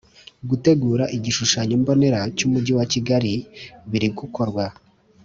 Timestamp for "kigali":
2.91-3.33